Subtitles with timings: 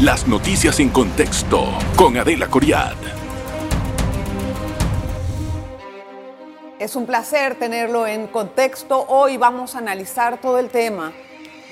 [0.00, 2.94] Las noticias en contexto con Adela Coriad.
[6.78, 9.06] Es un placer tenerlo en contexto.
[9.08, 11.10] Hoy vamos a analizar todo el tema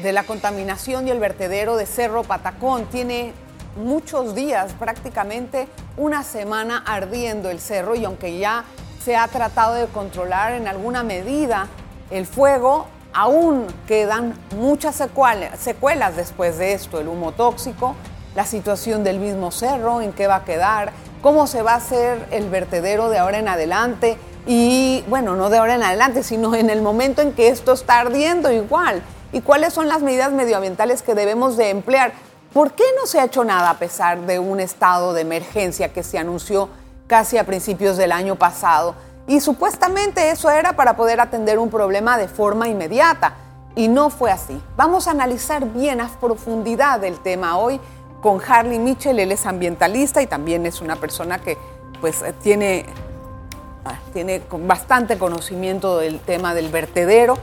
[0.03, 2.87] de la contaminación y el vertedero de Cerro Patacón.
[2.87, 3.33] Tiene
[3.77, 8.65] muchos días, prácticamente una semana ardiendo el cerro y aunque ya
[9.05, 11.69] se ha tratado de controlar en alguna medida
[12.11, 17.95] el fuego, aún quedan muchas secuelas, después de esto, el humo tóxico,
[18.37, 22.29] la situación del mismo cerro, en qué va a quedar, cómo se va a hacer
[22.31, 26.71] el vertedero de ahora en adelante y bueno, no de ahora en adelante, sino en
[26.71, 31.15] el momento en que esto está ardiendo igual y cuáles son las medidas medioambientales que
[31.15, 32.13] debemos de emplear.
[32.53, 36.03] ¿Por qué no se ha hecho nada a pesar de un estado de emergencia que
[36.03, 36.69] se anunció
[37.07, 38.95] casi a principios del año pasado?
[39.27, 43.35] Y supuestamente eso era para poder atender un problema de forma inmediata.
[43.75, 44.59] Y no fue así.
[44.77, 47.81] Vamos a analizar bien a profundidad el tema hoy
[48.21, 49.19] con Harley Mitchell.
[49.19, 51.57] Él es ambientalista y también es una persona que
[52.01, 52.87] pues tiene,
[53.85, 57.39] ah, tiene bastante conocimiento del tema del vertedero.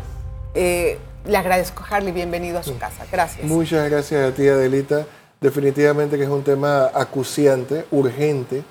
[0.53, 3.05] Eh, le agradezco, Harley, bienvenido a su casa.
[3.11, 3.45] Gracias.
[3.47, 5.05] Muchas gracias a ti, Adelita.
[5.39, 8.63] Definitivamente que es un tema acuciante, urgente,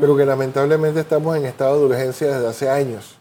[0.00, 3.18] pero que lamentablemente estamos en estado de urgencia desde hace años.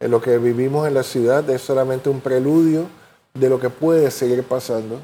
[0.00, 2.86] En lo que vivimos en la ciudad es solamente un preludio
[3.34, 5.02] de lo que puede seguir pasando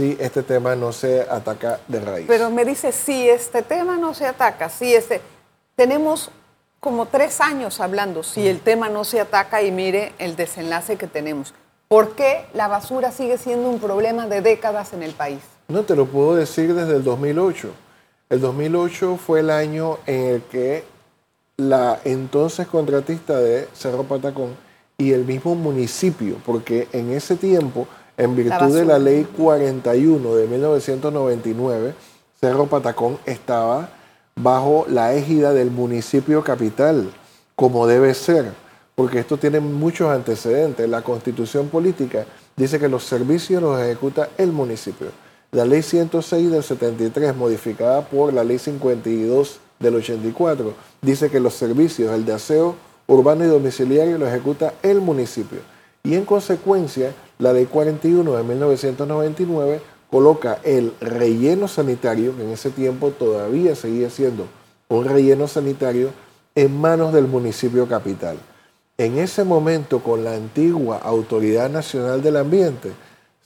[0.00, 2.24] si este tema no se ataca de raíz.
[2.26, 5.20] Pero me dice, si este tema no se ataca, si este...
[5.76, 6.30] Tenemos
[6.78, 11.06] como tres años hablando, si el tema no se ataca y mire el desenlace que
[11.06, 11.52] tenemos.
[11.86, 15.40] ¿Por qué la basura sigue siendo un problema de décadas en el país?
[15.68, 17.70] No te lo puedo decir desde el 2008.
[18.30, 20.84] El 2008 fue el año en el que
[21.58, 24.56] la entonces contratista de Cerro Patacón
[24.96, 27.86] y el mismo municipio, porque en ese tiempo,
[28.24, 31.94] en virtud de la ley 41 de 1999,
[32.40, 33.90] Cerro Patacón estaba
[34.36, 37.10] bajo la égida del municipio capital,
[37.56, 38.52] como debe ser
[39.00, 40.86] porque esto tiene muchos antecedentes.
[40.86, 45.06] La constitución política dice que los servicios los ejecuta el municipio.
[45.52, 51.54] La ley 106 del 73, modificada por la ley 52 del 84, dice que los
[51.54, 52.76] servicios, el de aseo
[53.06, 55.60] urbano y domiciliario, lo ejecuta el municipio.
[56.02, 59.80] Y en consecuencia, la ley 41 de 1999
[60.10, 64.46] coloca el relleno sanitario, que en ese tiempo todavía seguía siendo
[64.88, 66.10] un relleno sanitario,
[66.54, 68.36] en manos del municipio capital.
[68.98, 72.92] En ese momento, con la antigua Autoridad Nacional del Ambiente,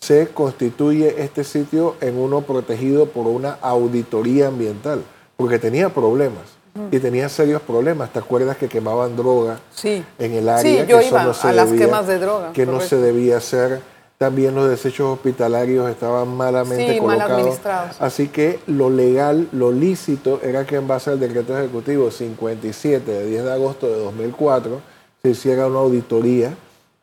[0.00, 5.02] se constituye este sitio en uno protegido por una auditoría ambiental,
[5.36, 8.12] porque tenía problemas y tenía serios problemas.
[8.12, 10.62] ¿Te acuerdas que quemaban droga en el área?
[10.62, 12.52] Sí, yo iba a las quemas de droga.
[12.52, 13.80] Que no se debía hacer.
[14.18, 17.28] También los desechos hospitalarios estaban malamente colocados.
[17.28, 17.96] Mal administrados.
[18.00, 23.26] Así que lo legal, lo lícito, era que en base al decreto ejecutivo 57 de
[23.26, 24.80] 10 de agosto de 2004,
[25.20, 26.54] se hiciera una auditoría,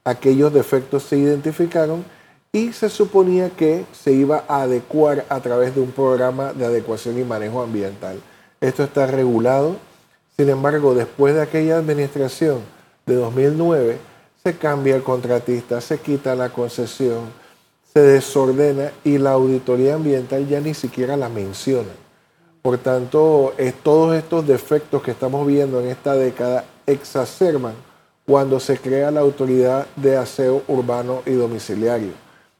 [0.06, 2.06] aquellos defectos se identificaron
[2.54, 7.20] y se suponía que se iba a adecuar a través de un programa de adecuación
[7.20, 8.20] y manejo ambiental.
[8.62, 9.76] Esto está regulado,
[10.38, 12.60] sin embargo, después de aquella administración
[13.08, 13.98] de 2009,
[14.44, 17.22] se cambia el contratista, se quita la concesión,
[17.92, 21.90] se desordena y la auditoría ambiental ya ni siquiera la menciona.
[22.62, 27.74] Por tanto, todos estos defectos que estamos viendo en esta década exacerban
[28.28, 32.12] cuando se crea la autoridad de aseo urbano y domiciliario,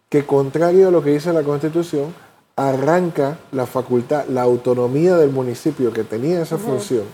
[0.10, 2.14] que contrario a lo que dice la Constitución,
[2.56, 7.06] arranca la facultad, la autonomía del municipio que tenía esa función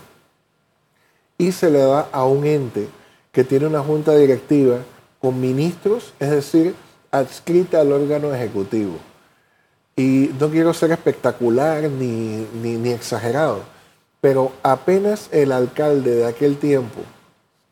[1.38, 2.88] y se le da a un ente
[3.30, 4.78] que tiene una junta directiva
[5.20, 6.74] con ministros, es decir,
[7.12, 8.96] adscrita al órgano ejecutivo.
[9.96, 13.60] Y no quiero ser espectacular ni, ni, ni exagerado,
[14.20, 17.00] pero apenas el alcalde de aquel tiempo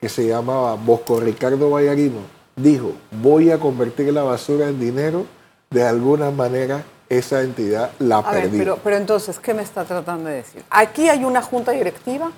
[0.01, 2.21] que se llamaba Bosco Ricardo Vallarino,
[2.55, 5.27] dijo, voy a convertir la basura en dinero,
[5.71, 8.59] de alguna manera esa entidad la perdió.
[8.59, 10.65] pero, pero entonces, ¿qué me está tratando de decir?
[10.71, 12.33] Aquí hay una junta directiva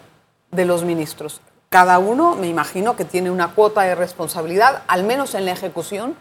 [0.50, 1.40] de los ministros.
[1.68, 6.16] Cada uno, me imagino, que tiene una cuota de responsabilidad, al menos en la ejecución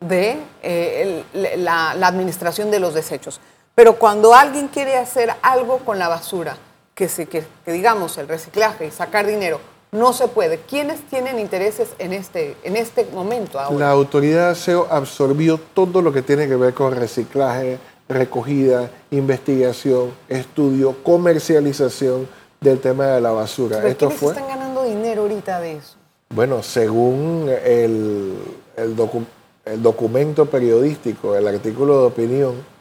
[0.00, 3.40] de eh, la, administración de los desechos.
[3.74, 6.56] Pero cuando alguien quiere hacer algo con la basura,
[6.94, 9.60] que, se, que digamos el reciclaje y sacar dinero,
[9.94, 10.58] no se puede.
[10.58, 16.12] ¿Quiénes tienen intereses en este, en este momento La autoridad de aseo absorbió todo lo
[16.12, 22.28] que tiene que ver con reciclaje, recogida, investigación, estudio, comercialización
[22.60, 23.76] del tema de la basura.
[23.76, 24.32] ¿Pero Esto fue...
[24.32, 25.94] están ganando dinero ahorita de eso?
[26.30, 28.34] Bueno, según el,
[28.76, 32.73] el documento periodístico, el artículo de opinión,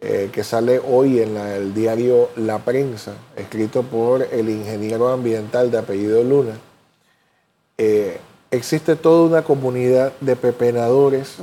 [0.00, 5.78] eh, que sale hoy en el diario La Prensa, escrito por el ingeniero ambiental de
[5.78, 6.54] apellido Luna,
[7.76, 8.18] eh,
[8.50, 11.36] existe toda una comunidad de pepenadores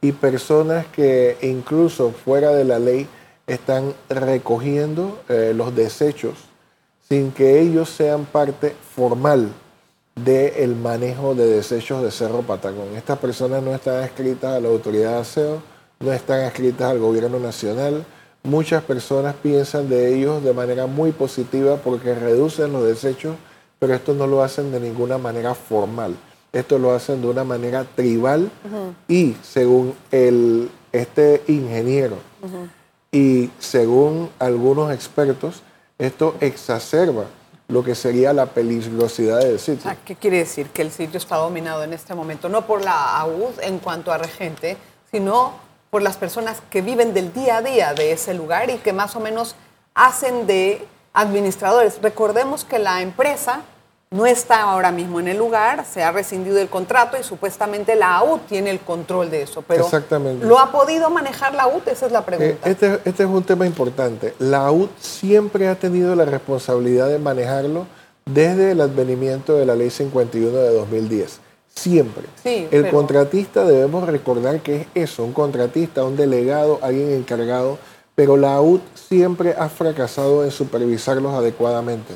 [0.00, 3.08] y personas que incluso fuera de la ley
[3.46, 6.34] están recogiendo eh, los desechos
[7.08, 9.52] sin que ellos sean parte formal
[10.16, 12.96] del manejo de desechos de Cerro Patagón.
[12.96, 15.62] Estas personas no están escritas a la autoridad de aseo,
[16.00, 18.04] no están escritas al gobierno nacional.
[18.42, 23.36] Muchas personas piensan de ellos de manera muy positiva porque reducen los desechos,
[23.78, 26.16] pero esto no lo hacen de ninguna manera formal.
[26.52, 28.50] Esto lo hacen de una manera tribal
[29.08, 32.16] y según el, este ingeniero
[33.10, 35.62] y según algunos expertos,
[35.98, 37.24] esto exacerba
[37.68, 39.90] lo que sería la peligrosidad del sitio.
[40.04, 40.68] ¿Qué quiere decir?
[40.68, 44.18] Que el sitio está dominado en este momento, no por la AUD en cuanto a
[44.18, 44.76] regente,
[45.10, 45.65] sino
[45.96, 49.16] por las personas que viven del día a día de ese lugar y que más
[49.16, 49.54] o menos
[49.94, 52.00] hacen de administradores.
[52.02, 53.62] Recordemos que la empresa
[54.10, 58.14] no está ahora mismo en el lugar, se ha rescindido el contrato y supuestamente la
[58.16, 59.62] AUD tiene el control de eso.
[59.62, 60.44] Pero Exactamente.
[60.44, 61.88] ¿lo ha podido manejar la AUD?
[61.88, 62.68] Esa es la pregunta.
[62.68, 64.34] Eh, este, este, es un tema importante.
[64.38, 67.86] La AUD siempre ha tenido la responsabilidad de manejarlo
[68.26, 71.40] desde el advenimiento de la Ley 51 de 2010.
[71.76, 72.24] Siempre.
[72.42, 77.78] Sí, el contratista debemos recordar que es eso, un contratista, un delegado, alguien encargado
[78.16, 82.14] pero la AUD siempre ha fracasado en supervisarlos adecuadamente.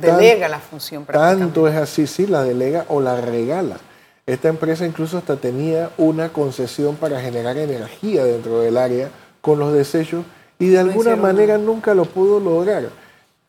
[0.00, 1.04] Delega la función.
[1.04, 3.76] Tanto es así, sí, la delega o la regala.
[4.26, 9.74] Esta empresa incluso hasta tenía una concesión para generar energía dentro del área con los
[9.74, 10.24] desechos
[10.60, 12.84] y de alguna manera nunca lo pudo lograr.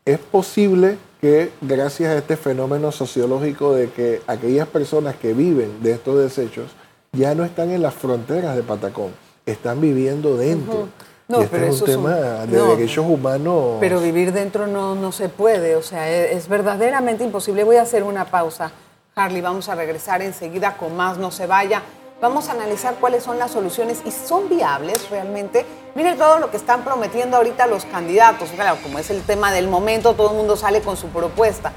[0.06, 5.94] Es posible que gracias a este fenómeno sociológico de que aquellas personas que viven de
[5.94, 6.74] estos desechos
[7.12, 9.12] ya no están en las fronteras de Patacón,
[9.48, 10.90] están viviendo dentro.
[11.28, 12.12] No, este pero es un tema
[12.46, 13.78] de derechos humanos.
[13.80, 17.64] Pero vivir dentro no, no se puede, o sea, es, es, verdaderamente imposible.
[17.64, 18.72] Voy a hacer una pausa,
[19.16, 21.82] Harley, vamos a regresar enseguida con más, no se vaya.
[22.22, 25.66] Vamos a analizar cuáles son las soluciones y son viables realmente.
[25.96, 28.50] Miren todo lo que están prometiendo ahorita los candidatos.
[28.52, 31.74] Claro, como es el tema del momento, todo el mundo sale con su propuesta.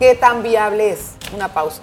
[0.00, 1.12] ¿Qué tan viable es?
[1.32, 1.82] Una pausa.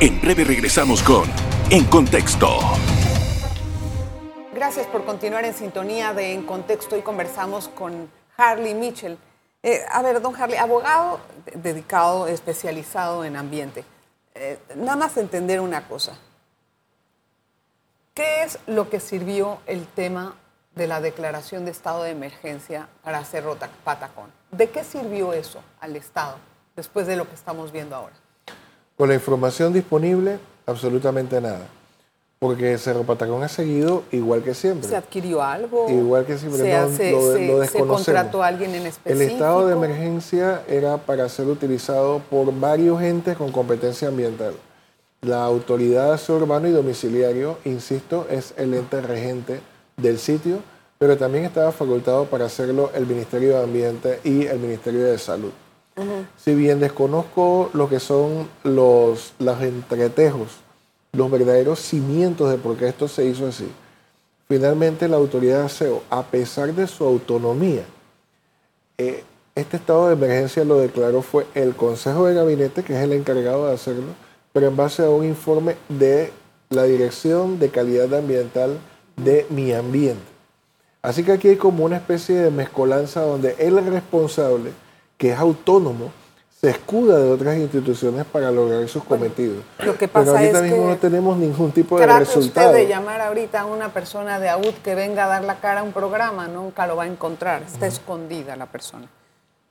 [0.00, 1.30] En breve regresamos con
[1.70, 2.58] En Contexto.
[4.52, 6.96] Gracias por continuar en sintonía de En Contexto.
[6.96, 9.18] y conversamos con Harley Mitchell.
[9.62, 11.20] Eh, a ver, don Harley, abogado
[11.54, 13.84] dedicado, especializado en ambiente.
[14.34, 16.16] Eh, nada más entender una cosa.
[18.14, 20.34] ¿Qué es lo que sirvió el tema
[20.74, 24.30] de la declaración de estado de emergencia para Cerro Patacón?
[24.50, 26.36] ¿De qué sirvió eso al Estado
[26.76, 28.14] después de lo que estamos viendo ahora?
[28.96, 31.66] Con la información disponible, absolutamente nada.
[32.40, 34.88] Porque Cerro Patacón ha seguido igual que siempre.
[34.88, 35.90] ¿Se adquirió algo?
[35.90, 39.22] Igual que siempre, no, se, lo, ¿Se contrató a alguien en específico?
[39.22, 44.54] El estado de emergencia era para ser utilizado por varios entes con competencia ambiental.
[45.20, 49.60] La autoridad de aseo urbano y domiciliario, insisto, es el ente regente
[49.98, 50.60] del sitio,
[50.96, 55.52] pero también estaba facultado para hacerlo el Ministerio de Ambiente y el Ministerio de Salud.
[56.38, 60.69] Si bien desconozco lo que son los, los entretejos
[61.12, 63.68] los verdaderos cimientos de por qué esto se hizo así.
[64.48, 67.84] Finalmente la autoridad de aseo, a pesar de su autonomía,
[68.98, 69.24] eh,
[69.54, 73.66] este estado de emergencia lo declaró fue el Consejo de Gabinete, que es el encargado
[73.66, 74.12] de hacerlo,
[74.52, 76.32] pero en base a un informe de
[76.68, 78.78] la Dirección de Calidad Ambiental
[79.16, 80.22] de Mi Ambiente.
[81.02, 84.72] Así que aquí hay como una especie de mezcolanza donde el responsable,
[85.16, 86.12] que es autónomo,
[86.60, 89.64] se escuda de otras instituciones para lograr sus cometidos.
[89.78, 92.68] Lo que pasa Pero ahorita es mismo que no tenemos ningún tipo de resultado.
[92.68, 95.80] usted de llamar ahorita a una persona de AUD que venga a dar la cara
[95.80, 99.06] a un programa, nunca lo va a encontrar, está escondida la persona.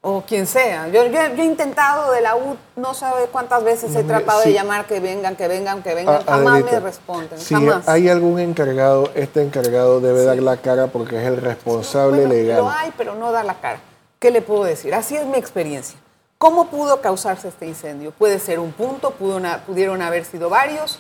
[0.01, 0.87] O quien sea.
[0.87, 4.99] Yo, he intentado de la UD, no sabe cuántas veces he tratado de llamar que
[5.01, 7.37] vengan, que vengan, que vengan, ah, jamás me responden.
[7.37, 7.53] Si
[7.85, 12.59] hay algún encargado, este encargado debe dar la cara porque es el responsable legal.
[12.59, 13.81] Lo hay, pero no da la cara.
[14.19, 14.95] ¿Qué le puedo decir?
[14.95, 15.99] Así es mi experiencia.
[16.41, 18.11] ¿Cómo pudo causarse este incendio?
[18.11, 19.11] ¿Puede ser un punto?
[19.11, 20.97] ¿Pudieron haber sido varios?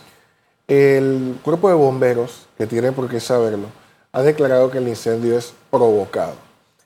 [0.67, 3.67] El cuerpo de bomberos, que tiene por qué saberlo,
[4.11, 6.33] ha declarado que el incendio es provocado.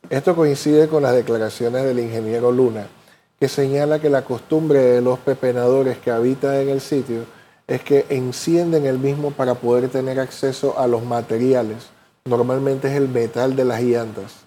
[0.07, 2.85] Esto coincide con las declaraciones del ingeniero Luna,
[3.39, 7.25] que señala que la costumbre de los pepenadores que habitan en el sitio
[7.65, 11.87] es que encienden el mismo para poder tener acceso a los materiales.
[12.25, 14.42] Normalmente es el metal de las llantas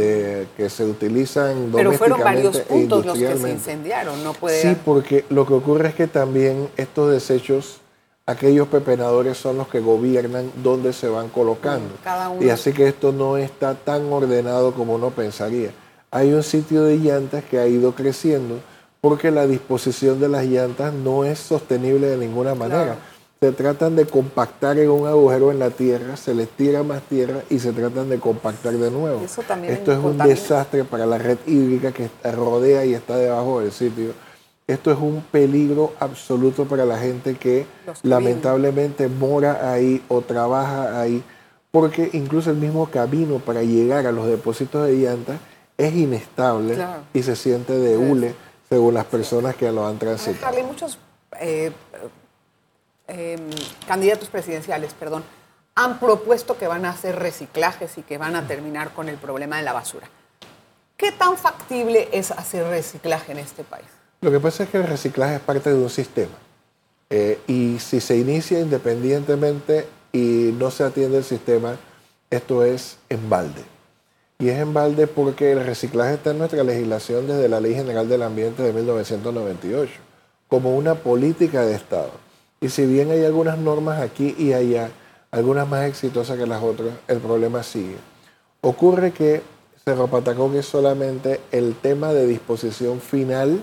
[0.00, 4.60] de, que se utilizan Pero fueron varios puntos los que se incendiaron, no puede...
[4.60, 7.80] Sí, porque lo que ocurre es que también estos desechos
[8.26, 11.94] aquellos pepenadores son los que gobiernan dónde se van colocando.
[12.40, 15.70] Y así que esto no está tan ordenado como uno pensaría.
[16.10, 18.60] Hay un sitio de llantas que ha ido creciendo
[19.00, 22.98] porque la disposición de las llantas no es sostenible de ninguna manera.
[23.40, 27.40] Se tratan de compactar en un agujero en la tierra, se les tira más tierra
[27.48, 29.22] y se tratan de compactar de nuevo.
[29.22, 34.12] Esto es un desastre para la red hídrica que rodea y está debajo del sitio.
[34.66, 37.64] Esto es un peligro absoluto para la gente que
[38.02, 41.24] lamentablemente mora ahí o trabaja ahí,
[41.70, 45.40] porque incluso el mismo camino para llegar a los depósitos de llantas
[45.78, 46.76] es inestable
[47.14, 48.34] y se siente de hule
[48.68, 50.54] según las personas que lo han transitado.
[50.54, 50.98] Hay muchos
[51.40, 51.72] eh,
[53.10, 53.50] em,
[53.86, 55.24] candidatos presidenciales, perdón,
[55.74, 59.56] han propuesto que van a hacer reciclajes y que van a terminar con el problema
[59.56, 60.08] de la basura.
[60.96, 63.86] ¿Qué tan factible es hacer reciclaje en este país?
[64.20, 66.36] Lo que pasa es que el reciclaje es parte de un sistema.
[67.08, 71.76] Eh, y si se inicia independientemente y no se atiende el sistema,
[72.28, 73.64] esto es en balde.
[74.38, 78.08] Y es en balde porque el reciclaje está en nuestra legislación desde la Ley General
[78.08, 79.92] del Ambiente de 1998,
[80.48, 82.10] como una política de Estado.
[82.60, 84.90] Y si bien hay algunas normas aquí y allá,
[85.30, 87.96] algunas más exitosas que las otras, el problema sigue.
[88.60, 89.40] Ocurre que
[89.82, 93.62] Cerro Patacón es solamente el tema de disposición final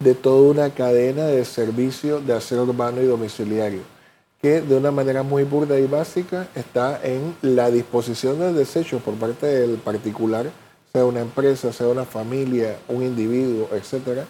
[0.00, 3.82] de toda una cadena de servicio de aseo urbano y domiciliario,
[4.40, 9.14] que de una manera muy burda y básica está en la disposición del desecho por
[9.14, 10.50] parte del particular,
[10.92, 14.24] sea una empresa, sea una familia, un individuo, etcétera,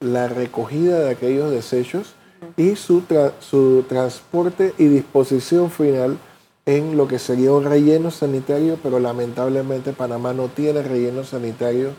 [0.00, 2.14] la recogida de aquellos desechos
[2.56, 3.02] y su,
[3.40, 6.18] su transporte y disposición final
[6.66, 11.90] en lo que sería un relleno sanitario, pero lamentablemente Panamá no tiene relleno sanitario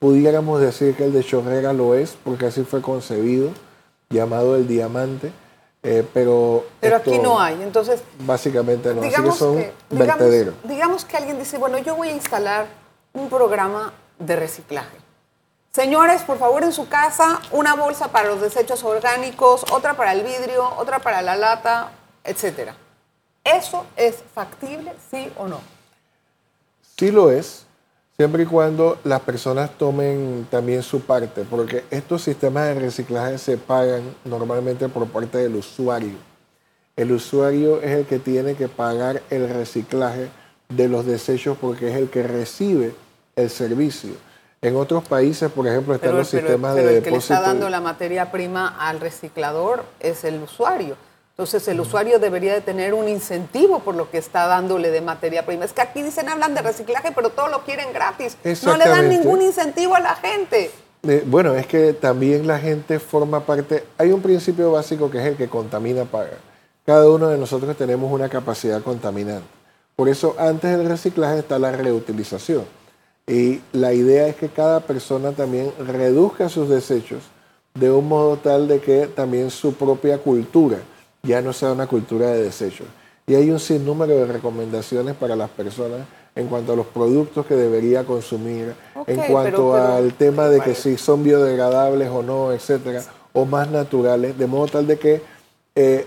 [0.00, 3.50] Pudiéramos decir que el de Chorrera lo es, porque así fue concebido,
[4.08, 5.30] llamado el diamante,
[5.82, 6.64] eh, pero...
[6.80, 8.02] Pero aquí no hay, entonces...
[8.20, 10.54] Básicamente no, así que son vertederos.
[10.64, 12.66] Digamos, que alguien dice, bueno, yo voy a instalar
[13.12, 14.96] un programa de reciclaje.
[15.72, 20.24] Señores, por favor, en su casa, una bolsa para los desechos orgánicos, otra para el
[20.24, 21.92] vidrio, otra para la lata,
[22.24, 22.74] etcétera.
[23.44, 25.60] ¿Eso es factible, sí o no?
[26.98, 27.66] Sí lo es,
[28.16, 33.56] siempre y cuando las personas tomen también su parte, porque estos sistemas de reciclaje se
[33.56, 36.16] pagan normalmente por parte del usuario.
[36.96, 40.30] El usuario es el que tiene que pagar el reciclaje
[40.68, 42.92] de los desechos porque es el que recibe
[43.36, 44.29] el servicio.
[44.62, 46.98] En otros países, por ejemplo, están los sistemas de depósito.
[46.98, 50.96] El que le está dando la materia prima al reciclador es el usuario.
[51.30, 55.46] Entonces el usuario debería de tener un incentivo por lo que está dándole de materia
[55.46, 55.64] prima.
[55.64, 58.36] Es que aquí dicen, hablan de reciclaje, pero todo lo quieren gratis.
[58.62, 60.70] No le dan ningún incentivo a la gente.
[61.04, 65.24] Eh, bueno, es que también la gente forma parte, hay un principio básico que es
[65.24, 66.36] el que contamina paga.
[66.84, 69.46] Cada uno de nosotros tenemos una capacidad contaminante.
[69.96, 72.66] Por eso antes del reciclaje está la reutilización.
[73.30, 77.22] Y la idea es que cada persona también reduzca sus desechos
[77.74, 80.78] de un modo tal de que también su propia cultura
[81.22, 82.82] ya no sea una cultura de desecho.
[83.28, 86.00] Y hay un sinnúmero de recomendaciones para las personas
[86.34, 88.74] en cuanto a los productos que debería consumir,
[89.06, 94.36] en cuanto al tema de que si son biodegradables o no, etcétera, o más naturales,
[94.36, 95.22] de modo tal de que
[95.76, 96.04] eh,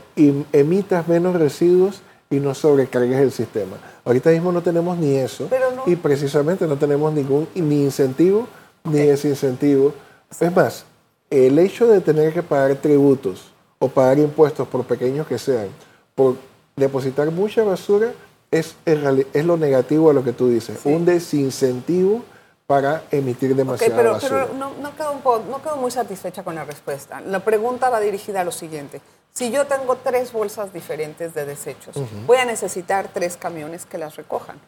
[0.52, 3.78] emitas menos residuos y no sobrecargues el sistema.
[4.04, 5.48] Ahorita mismo no tenemos ni eso
[5.86, 8.48] y precisamente no tenemos ningún ni incentivo
[8.84, 9.94] ni desincentivo.
[10.40, 10.86] Es más,
[11.30, 15.68] el hecho de tener que pagar tributos o pagar impuestos, por pequeños que sean,
[16.16, 16.36] por
[16.76, 18.12] depositar mucha basura,
[18.52, 22.24] es, es lo negativo a lo que tú dices, un desincentivo
[22.68, 24.48] para emitir demasiada pero, basura.
[24.48, 27.20] Pero no, no, quedo no quedo muy satisfecha con la respuesta.
[27.22, 29.02] La pregunta va dirigida a lo siguiente.
[29.34, 31.96] Si yo tengo tres bolsas diferentes de desechos,
[32.28, 34.60] ¿voy a necesitar tres camiones que las recojan?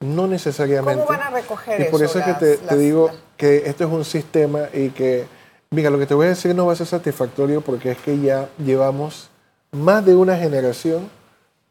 [0.00, 1.04] No necesariamente.
[1.04, 3.90] ¿Cómo van a recoger y por eso, es que te, te digo que esto es
[3.90, 5.26] un sistema y que
[5.70, 8.18] Mira, lo que te voy a decir no va a ser satisfactorio porque es que
[8.20, 9.30] ya llevamos
[9.72, 11.10] más de una generación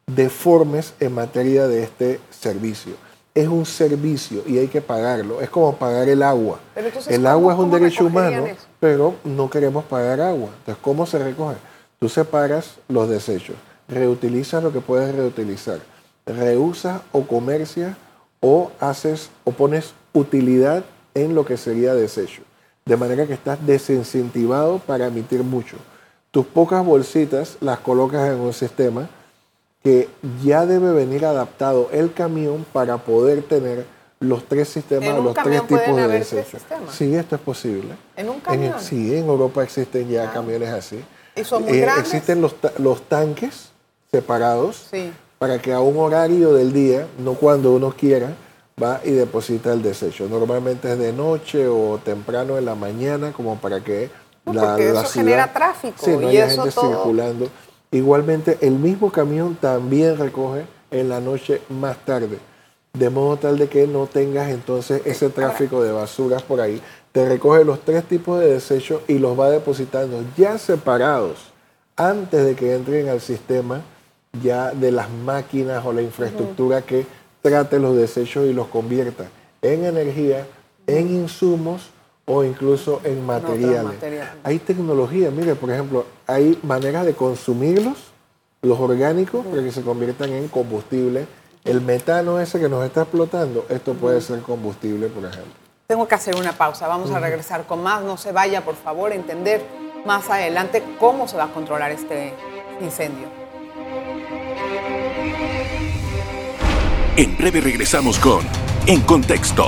[0.05, 2.93] de formes en materia de este servicio.
[3.33, 5.41] Es un servicio y hay que pagarlo.
[5.41, 6.59] Es como pagar el agua.
[7.07, 8.45] el agua es un derecho humano,
[8.81, 10.49] pero no queremos pagar agua.
[10.59, 11.55] Entonces, ¿cómo se recoge?
[11.97, 13.55] Tú separas los desechos,
[13.87, 15.79] reutilizas lo que puedes reutilizar,
[16.25, 17.95] reusas o comercias
[18.47, 20.83] o haces o pones utilidad
[21.15, 22.43] en lo que sería desecho
[22.85, 25.77] de manera que estás desincentivado para emitir mucho.
[26.29, 29.09] Tus pocas bolsitas las colocas en un sistema
[29.83, 30.07] que
[30.43, 33.87] ya debe venir adaptado el camión para poder tener
[34.19, 36.61] los tres sistemas, los tres tipos de desechos.
[36.91, 37.95] Sí, esto es posible.
[38.15, 38.79] ¿En un camión?
[38.79, 40.33] sí, en Europa existen ya ah.
[40.33, 41.03] camiones así.
[41.35, 43.71] ¿Y son muy eh, Existen los, los tanques
[44.11, 44.89] separados
[45.37, 48.35] para que a un horario del día, no cuando uno quiera,
[48.81, 50.27] va y deposita el desecho.
[50.29, 54.09] Normalmente es de noche o temprano en la mañana, como para que
[54.45, 57.49] la, eso genera tráfico sí, no y haya gente circulando.
[57.91, 62.39] Igualmente, el mismo camión también recoge en la noche más tarde,
[62.93, 66.81] de modo tal de que no tengas entonces ese tráfico de basuras por ahí.
[67.11, 71.51] Te recoge los tres tipos de desechos y los va depositando ya separados
[71.95, 73.81] antes de que entren al sistema
[74.41, 77.05] ya de las máquinas o la infraestructura que
[77.41, 79.25] trate los desechos y los convierta
[79.61, 80.45] en energía,
[80.87, 81.89] en insumos
[82.25, 83.93] o incluso en materiales.
[84.43, 87.97] Hay tecnología, mire, por ejemplo, hay maneras de consumirlos,
[88.61, 91.27] los orgánicos, para que se conviertan en combustible.
[91.63, 95.53] El metano ese que nos está explotando, esto puede ser combustible, por ejemplo.
[95.87, 99.11] Tengo que hacer una pausa, vamos a regresar con más, no se vaya, por favor,
[99.11, 99.63] a entender
[100.05, 102.33] más adelante cómo se va a controlar este
[102.81, 103.44] incendio.
[107.17, 108.45] En breve regresamos con
[108.87, 109.63] En Contexto.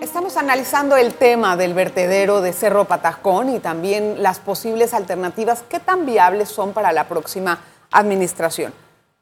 [0.00, 5.80] Estamos analizando el tema del vertedero de Cerro Patacón y también las posibles alternativas que
[5.80, 8.72] tan viables son para la próxima administración.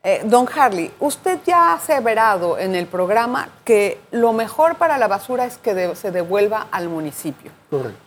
[0.04, 5.08] Eh, don Harley, usted ya ha aseverado en el programa que lo mejor para la
[5.08, 7.50] basura es que se devuelva al municipio.
[7.68, 7.98] Correcto.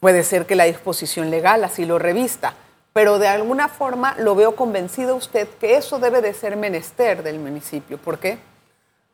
[0.00, 2.54] Puede ser que la disposición legal así lo revista
[2.94, 7.40] pero de alguna forma lo veo convencido usted que eso debe de ser menester del
[7.40, 7.98] municipio.
[7.98, 8.38] ¿Por qué?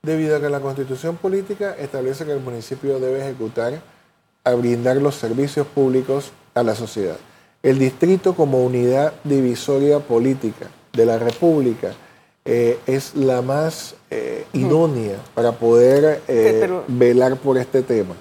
[0.03, 3.81] Debido a que la constitución política establece que el municipio debe ejecutar,
[4.45, 7.17] a brindar los servicios públicos a la sociedad.
[7.63, 11.93] El distrito como unidad divisoria política de la República
[12.45, 18.15] eh, es la más eh, idónea para poder eh, velar por este tema.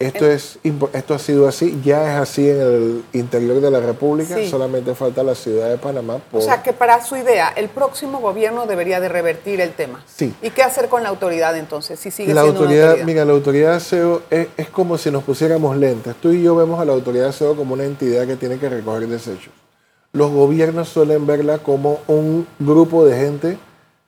[0.00, 0.58] Esto, es,
[0.92, 5.22] esto ha sido así, ya es así en el interior de la República, solamente falta
[5.22, 6.20] la ciudad de Panamá.
[6.32, 10.02] O sea que para su idea, el próximo gobierno debería de revertir el tema.
[10.04, 10.34] Sí.
[10.42, 12.00] ¿Y qué hacer con la autoridad entonces?
[12.00, 15.22] Si sigue la siendo autoridad, mira, la autoridad de aseo es, es, como si nos
[15.22, 16.16] pusiéramos lentes.
[16.16, 18.68] Tú y yo vemos a la autoridad de aseo como una entidad que tiene que
[18.68, 19.52] recoger desechos.
[20.12, 23.58] Los gobiernos suelen verla como un grupo de gente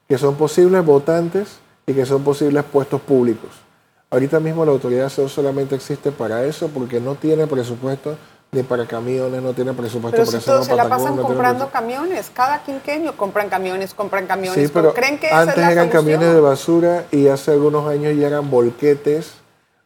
[0.08, 3.65] que son posibles votantes y que son posibles puestos públicos.
[4.10, 8.16] Ahorita mismo la autoridad solamente existe para eso porque no tiene presupuesto
[8.52, 12.62] ni para camiones, no tiene presupuesto pero para si se la pasan comprando camiones, cada
[12.62, 14.68] quinquenio compran camiones, compran camiones.
[14.68, 18.48] Sí, pero ¿Creen que antes eran camiones de basura y hace algunos años ya eran
[18.48, 19.34] volquetes,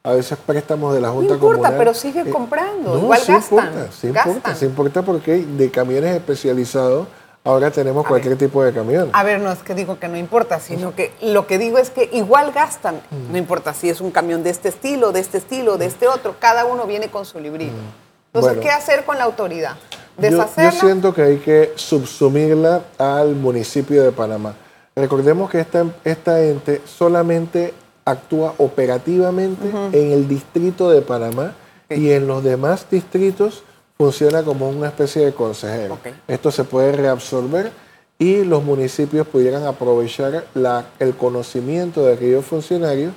[0.02, 3.68] a veces préstamos de la Junta no importa, pero sigue eh, comprando, igual sí gastan.
[3.68, 7.09] Importa, sí importa, sí importa porque de camiones especializados
[7.42, 9.09] Ahora tenemos cualquier tipo de camión.
[9.14, 11.88] A ver, no es que digo que no importa, sino que lo que digo es
[11.88, 12.96] que igual gastan.
[13.11, 13.33] Mm.
[13.33, 16.37] No importa si es un camión de este estilo, de este estilo, de este otro.
[16.38, 17.72] Cada uno viene con su librito.
[17.72, 18.35] Mm.
[18.35, 19.76] Entonces, ¿qué hacer con la autoridad?
[20.18, 20.70] ¿Deshacerla?
[20.70, 24.55] Yo, yo, siento que hay que subsumirla al municipio de Panamá.
[24.94, 27.72] Recordemos que esta, esta ente solamente
[28.05, 31.55] actúa operativamente en el distrito de Panamá
[31.88, 33.64] y en los demás distritos
[34.00, 35.98] funciona como una especie de consejero.
[36.26, 37.70] Esto se puede reabsorber
[38.18, 43.12] y los municipios pudieran aprovechar la, el conocimiento de aquellos funcionarios.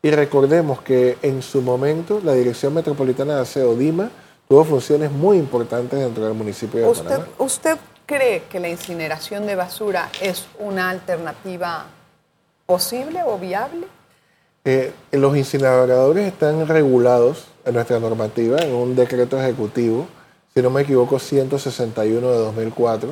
[0.00, 4.12] Y recordemos que en su momento la Dirección Metropolitana de Aseo DIMA
[4.48, 9.56] tuvo funciones muy importantes dentro del municipio de ¿Usted, ¿Usted cree que la incineración de
[9.56, 11.86] basura es una alternativa
[12.64, 13.88] posible o viable?
[14.64, 20.06] Eh, los incineradores están regulados en nuestra normativa en un decreto ejecutivo
[20.54, 23.10] si no me equivoco, 161 de 2004.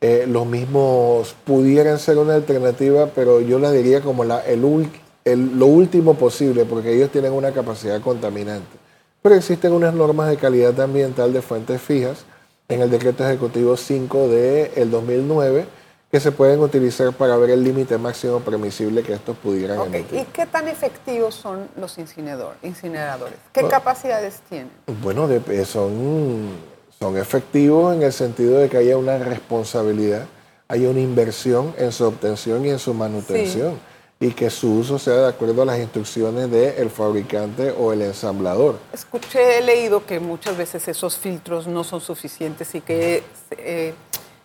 [0.00, 5.66] Eh, los mismos pudieran ser una alternativa, pero yo la diría como la, el, lo
[5.66, 8.78] último posible, porque ellos tienen una capacidad contaminante.
[9.22, 12.24] Pero existen unas normas de calidad ambiental de fuentes fijas
[12.68, 15.66] en el decreto ejecutivo 5 del el 2009
[16.12, 20.20] que se pueden utilizar para ver el límite máximo permisible que estos pudieran emitir.
[20.20, 23.38] ¿Y qué tan efectivos son los incineradores?
[23.50, 24.70] ¿Qué capacidades tienen?
[25.00, 26.50] Bueno, eh, son,
[26.98, 30.26] son efectivos en el sentido de que haya una responsabilidad,
[30.68, 33.80] haya una inversión en su obtención y en su manutención.
[34.20, 38.78] Y que su uso sea de acuerdo a las instrucciones del fabricante o el ensamblador.
[38.92, 43.94] Escuché, he leído que muchas veces esos filtros no son suficientes y que eh,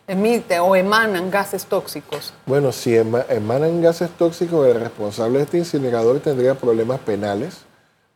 [0.08, 2.34] emite o emanan gases tóxicos?
[2.46, 7.60] Bueno, si emanan gases tóxicos, el responsable de este incinerador tendría problemas penales,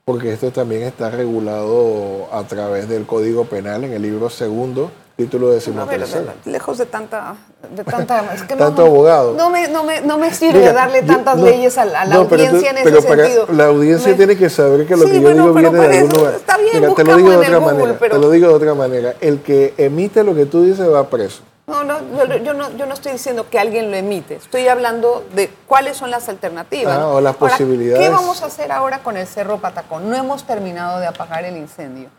[0.05, 5.51] porque esto también está regulado a través del Código Penal en el libro segundo, título
[5.51, 6.31] decimotercero.
[6.45, 7.35] lejos de tanta,
[7.75, 9.33] de tanta, es que Tanto abogado.
[9.33, 12.89] No me, no me, no me sirve darle tantas leyes a, la audiencia en ese
[12.89, 13.47] pero sentido.
[13.51, 16.35] la audiencia tiene que saber que lo que yo digo viene de algún lugar.
[16.35, 17.97] Está bien, te lo digo de otra manera.
[17.99, 19.13] Te lo digo de otra manera.
[19.19, 21.43] El que emite lo que tú dices va preso.
[21.71, 24.35] No, no yo, no, yo no estoy diciendo que alguien lo emite.
[24.35, 26.97] Estoy hablando de cuáles son las alternativas.
[26.97, 28.05] Ah, o las posibilidades.
[28.05, 30.09] ¿Qué vamos a hacer ahora con el Cerro Patacón?
[30.09, 32.09] No hemos terminado de apagar el incendio.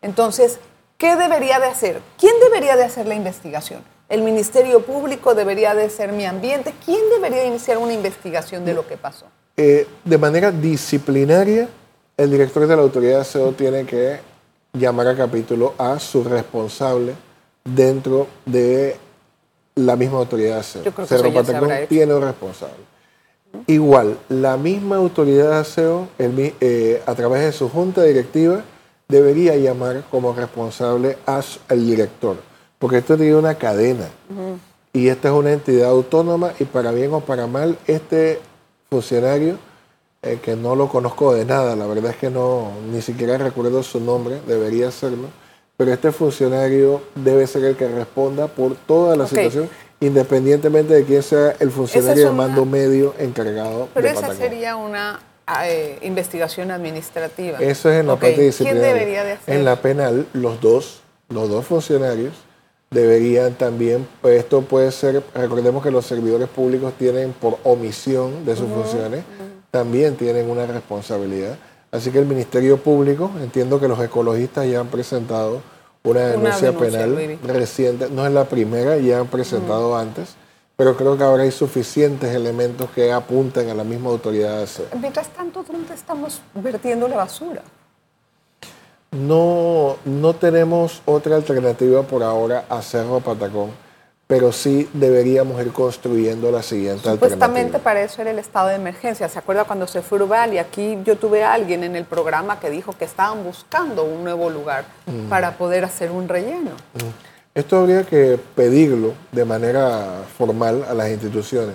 [0.00, 0.60] Entonces,
[0.96, 2.00] ¿qué debería de hacer?
[2.18, 3.82] ¿Quién debería de hacer la investigación?
[4.08, 6.72] ¿El Ministerio Público debería de ser mi ambiente?
[6.84, 9.26] ¿Quién debería iniciar una investigación de lo que pasó?
[9.56, 11.68] Eh, de manera disciplinaria,
[12.16, 14.20] el director de la autoridad de aseo tiene que
[14.72, 17.14] llamar a capítulo a su responsable
[17.64, 18.96] dentro de
[19.74, 21.06] la misma autoridad de aseo.
[21.06, 22.90] Cerro Patacón tiene un responsable.
[23.66, 28.62] Igual, la misma autoridad de aseo, eh, a través de su junta directiva,
[29.08, 32.36] debería llamar como responsable al director,
[32.78, 34.08] porque esto tiene una cadena.
[34.92, 38.40] Y esta es una entidad autónoma y para bien o para mal, este
[38.88, 39.56] funcionario,
[40.22, 43.82] eh, que no lo conozco de nada, la verdad es que no, ni siquiera recuerdo
[43.82, 45.28] su nombre, debería hacerlo
[45.80, 49.66] pero este funcionario debe ser el que responda por toda la situación,
[49.98, 53.88] independientemente de quién sea el funcionario de mando medio encargado.
[53.94, 55.20] Pero esa sería una
[55.64, 57.56] eh, investigación administrativa.
[57.60, 58.82] Eso es en la parte disciplinaria.
[58.82, 59.54] ¿Quién debería de hacer?
[59.54, 62.34] En la penal, los dos, los dos funcionarios
[62.90, 68.54] deberían también, pues esto puede ser, recordemos que los servidores públicos tienen por omisión de
[68.54, 69.24] sus funciones,
[69.70, 71.56] también tienen una responsabilidad
[71.92, 75.60] Así que el Ministerio Público, entiendo que los ecologistas ya han presentado
[76.04, 80.36] una denuncia, penal reciente, no es la primera, ya han presentado antes,
[80.76, 84.66] pero creo que ahora hay suficientes elementos que apunten a la misma autoridad.
[85.00, 87.62] Mientras tanto, ¿dónde estamos vertiendo la basura?
[89.10, 93.70] No, no tenemos otra alternativa por ahora a Cerro Patacón
[94.30, 99.28] pero sí deberíamos ir construyendo la siguiente Supuestamente para eso era el estado de emergencia.
[99.28, 100.54] ¿Se acuerda cuando se fue Urbal?
[100.54, 104.22] Y aquí yo tuve a alguien en el programa que dijo que estaban buscando un
[104.22, 105.28] nuevo lugar mm.
[105.28, 106.70] para poder hacer un relleno.
[106.94, 107.56] Mm.
[107.56, 111.74] Esto habría que pedirlo de manera formal a las instituciones.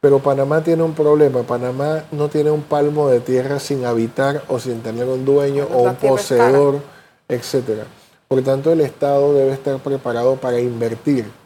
[0.00, 1.44] Pero Panamá tiene un problema.
[1.44, 5.82] Panamá no tiene un palmo de tierra sin habitar o sin tener un dueño o
[5.82, 6.80] un poseedor,
[7.28, 7.84] etc.
[8.26, 11.43] Por tanto, el Estado debe estar preparado para invertir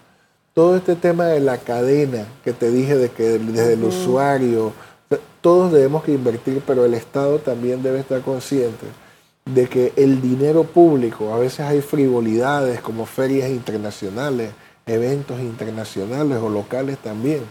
[0.59, 4.73] todo este tema de la cadena que te dije de que desde el usuario,
[5.41, 8.87] todos debemos que invertir, pero el Estado también debe estar consciente
[9.45, 14.51] de que el dinero público, a veces hay frivolidades como ferias internacionales,
[14.85, 17.43] eventos internacionales o locales también.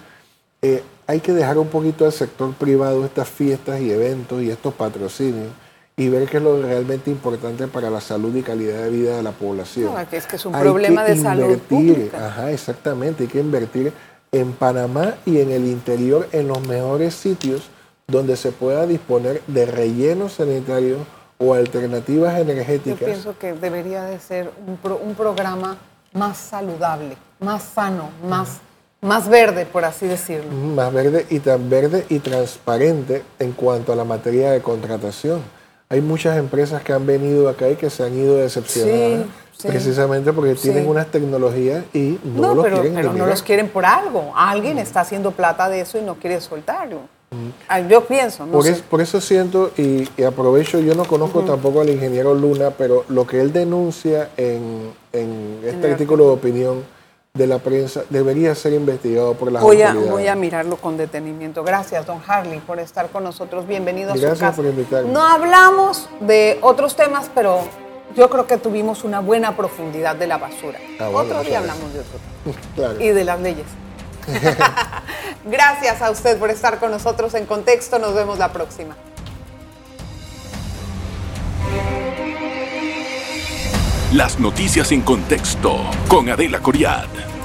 [0.61, 4.73] Eh, hay que dejar un poquito al sector privado estas fiestas y eventos y estos
[4.73, 5.53] patrocinios
[5.99, 9.23] y ver qué es lo realmente importante para la salud y calidad de vida de
[9.23, 9.95] la población.
[9.95, 12.27] No, es que es un problema de salud pública.
[12.27, 13.23] Ajá, exactamente.
[13.23, 13.91] Hay que invertir
[14.31, 17.69] en Panamá y en el interior en los mejores sitios
[18.05, 20.99] donde se pueda disponer de rellenos sanitarios
[21.39, 22.99] o alternativas energéticas.
[22.99, 25.77] Yo pienso que debería de ser un, un programa
[26.13, 28.59] más saludable, más sano, más,
[29.01, 30.51] más verde, por así decirlo.
[30.51, 35.56] Más verde y tan verde y transparente en cuanto a la materia de contratación
[35.89, 39.25] hay muchas empresas que han venido acá y que se han ido decepcionadas.
[39.61, 43.85] Precisamente porque tienen unas tecnologías y no, los pero, quieren pero no los quieren por
[43.85, 44.31] algo.
[44.35, 46.99] Alguien está haciendo plata de eso y no quiere soltarlo.
[47.67, 48.45] Ah, yo pienso.
[48.45, 53.03] No por, por, eso siento y, aprovecho, yo no conozco tampoco al ingeniero Luna, pero
[53.09, 56.96] lo que él denuncia en, en este artículo de opinión
[57.37, 60.09] de la prensa debería ser investigado por las voy autoridades.
[60.09, 61.63] A, voy a mirarlo con detenimiento.
[61.63, 63.67] Gracias, don Harley, por estar con nosotros.
[63.67, 64.51] Bienvenido a su casa.
[64.51, 65.11] por invitarme.
[65.11, 67.61] No hablamos de otros temas, pero
[68.15, 70.79] yo creo que tuvimos una buena profundidad de la basura.
[70.99, 73.67] Ah, otro día hablamos de otro Y de las leyes.
[75.45, 77.99] Gracias a usted por estar con nosotros en Contexto.
[77.99, 78.95] Nos vemos la próxima.
[84.17, 87.36] Las noticias en contexto con Adela Coriad.